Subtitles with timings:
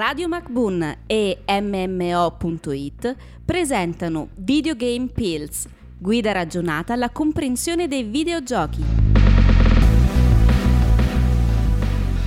[0.00, 8.82] Radio MacBoon e MMO.it presentano Videogame Pills, guida ragionata alla comprensione dei videogiochi.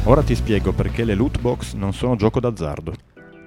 [0.04, 2.94] Ora ti spiego perché le loot box non sono gioco d'azzardo.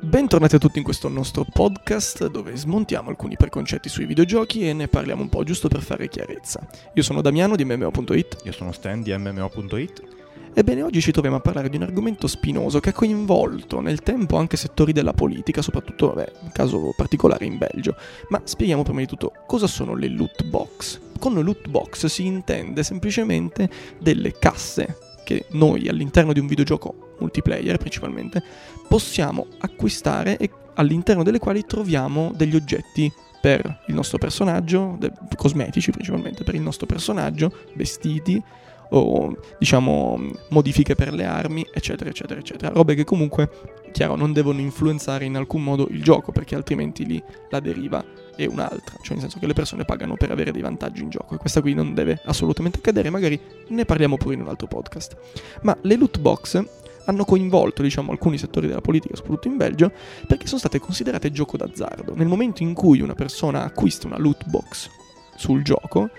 [0.01, 4.89] Bentornati a tutti in questo nostro podcast dove smontiamo alcuni preconcetti sui videogiochi e ne
[4.89, 6.67] parliamo un po' giusto per fare chiarezza.
[6.95, 8.39] Io sono Damiano di MMO.it.
[8.43, 10.26] Io sono Stan di MMO.it
[10.59, 14.39] Ebbene, oggi ci troviamo a parlare di un argomento spinoso che ha coinvolto nel tempo
[14.39, 17.95] anche settori della politica, soprattutto, vabbè, un caso particolare in Belgio.
[18.31, 20.99] Ma spieghiamo prima di tutto cosa sono le loot box.
[21.19, 27.77] Con loot box si intende semplicemente delle casse che noi all'interno di un videogioco multiplayer
[27.77, 28.43] principalmente
[28.89, 34.99] possiamo acquistare e all'interno delle quali troviamo degli oggetti per il nostro personaggio,
[35.37, 38.43] cosmetici principalmente per il nostro personaggio, vestiti,
[38.91, 40.19] o diciamo
[40.51, 42.73] modifiche per le armi, eccetera, eccetera, eccetera.
[42.73, 43.51] Robe che comunque,
[43.93, 48.05] chiaro, non devono influenzare in alcun modo il gioco, perché altrimenti lì la deriva
[48.37, 51.35] è un'altra, cioè nel senso che le persone pagano per avere dei vantaggi in gioco
[51.35, 55.17] e questa qui non deve assolutamente accadere, magari ne parliamo pure in un altro podcast.
[55.63, 56.63] Ma le loot box
[57.07, 59.91] hanno coinvolto diciamo, alcuni settori della politica, soprattutto in Belgio,
[60.27, 62.15] perché sono state considerate gioco d'azzardo.
[62.15, 64.91] Nel momento in cui una persona acquista una loot box
[65.37, 66.11] sul gioco,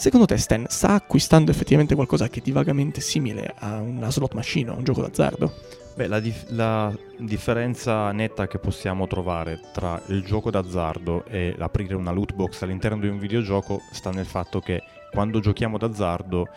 [0.00, 4.32] Secondo te Stan sta acquistando effettivamente qualcosa che è di vagamente simile a una slot
[4.32, 5.52] machine o un gioco d'azzardo?
[5.94, 11.96] Beh, la, dif- la, differenza netta che possiamo trovare tra il gioco d'azzardo e l'aprire
[11.96, 16.48] una loot box all'interno di un videogioco sta nel fatto che quando giochiamo d'azzardo,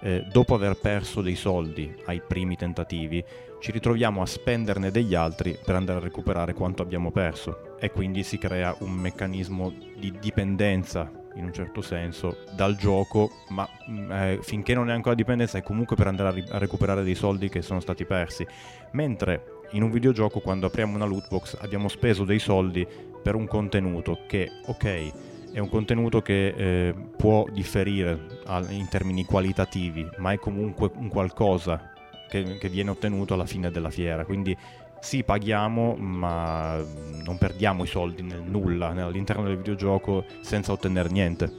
[0.00, 3.24] eh, dopo aver perso dei soldi ai primi tentativi,
[3.58, 8.22] ci ritroviamo a spenderne degli altri per andare a recuperare quanto abbiamo perso e quindi
[8.22, 14.38] si crea un meccanismo di dipendenza in un certo senso dal gioco, ma mm, eh,
[14.42, 17.48] finché non è ancora dipendenza è comunque per andare a, ri- a, recuperare dei soldi
[17.48, 18.46] che sono stati persi.
[18.92, 22.86] Mentre in un videogioco quando apriamo una loot box abbiamo speso dei soldi
[23.22, 25.12] per un contenuto che, ok,
[25.52, 31.08] è un contenuto che eh, può differire al- in termini qualitativi, ma è comunque un
[31.08, 31.92] qualcosa
[32.28, 34.24] che, che viene ottenuto alla fine della fiera.
[34.24, 34.56] Quindi
[35.02, 36.80] sì, paghiamo, ma
[37.24, 41.52] non perdiamo i soldi nel nulla all'interno del videogioco senza ottenere niente.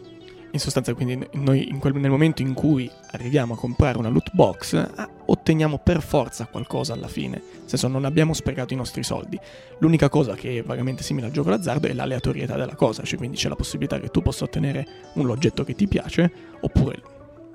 [0.51, 4.75] In sostanza, quindi, noi quel, nel momento in cui arriviamo a comprare una loot box,
[4.75, 7.41] ah, otteniamo per forza qualcosa alla fine.
[7.59, 9.37] Nel senso, non abbiamo sprecato i nostri soldi.
[9.79, 13.35] L'unica cosa che è vagamente simile al gioco d'azzardo è l'aleatorietà della cosa, cioè quindi
[13.35, 16.31] c'è la possibilità che tu possa ottenere un oggetto che ti piace,
[16.61, 17.01] oppure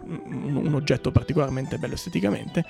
[0.03, 2.65] un, un oggetto particolarmente bello esteticamente,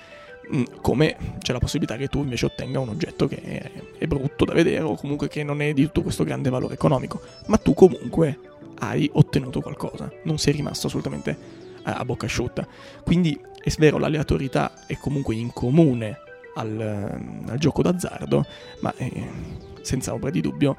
[0.81, 4.83] come c'è la possibilità che tu invece ottenga un oggetto che è, brutto da vedere
[4.83, 8.39] o comunque che non è di tutto questo grande valore economico, ma tu comunque
[8.81, 11.37] hai ottenuto qualcosa, non sei rimasto assolutamente
[11.83, 12.67] a, bocca asciutta.
[13.05, 16.19] Quindi è vero, l'aleatorietà è comunque in comune
[16.55, 16.81] al,
[17.47, 18.47] al gioco d'azzardo,
[18.81, 19.29] ma eh,
[19.83, 20.77] senza ombra di dubbio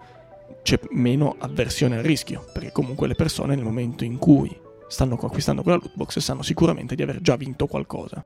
[0.63, 4.55] c'è meno avversione al rischio, perché comunque le persone nel momento in cui
[4.87, 8.25] stanno acquistando quella loot box sanno sicuramente di aver già vinto qualcosa.